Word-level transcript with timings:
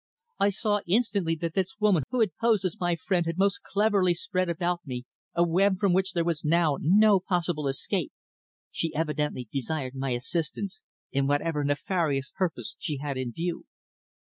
I 0.39 0.49
saw 0.49 0.79
instantly 0.87 1.35
that 1.35 1.53
this 1.53 1.75
woman 1.79 2.01
who 2.09 2.21
had 2.21 2.35
posed 2.41 2.65
as 2.65 2.79
my 2.79 2.95
friend 2.95 3.23
had 3.27 3.37
most 3.37 3.61
cleverly 3.61 4.15
spread 4.15 4.49
about 4.49 4.79
me 4.83 5.05
a 5.35 5.43
web 5.43 5.77
from 5.79 5.93
which 5.93 6.13
there 6.13 6.23
was 6.23 6.43
now 6.43 6.79
no 6.81 7.19
possible 7.19 7.67
escape. 7.67 8.11
She 8.71 8.95
evidently 8.95 9.47
desired 9.51 9.93
my 9.93 10.09
assistance 10.13 10.81
in 11.11 11.27
whatever 11.27 11.63
nefarious 11.63 12.31
purpose 12.35 12.75
she 12.79 12.97
had 12.97 13.15
in 13.15 13.31
view." 13.31 13.65